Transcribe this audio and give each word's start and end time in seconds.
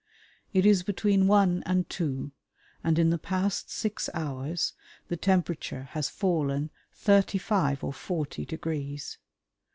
It 0.51 0.65
is 0.65 0.81
between 0.81 1.27
one 1.27 1.61
and 1.67 1.87
two, 1.87 2.31
and 2.83 2.97
in 2.97 3.11
the 3.11 3.19
past 3.19 3.69
six 3.69 4.09
hours 4.15 4.73
the 5.09 5.15
temperature 5.15 5.89
has 5.91 6.09
fallen 6.09 6.71
thirty 6.91 7.37
five 7.37 7.83
or 7.83 7.93
forty 7.93 8.43
degrees. 8.43 9.19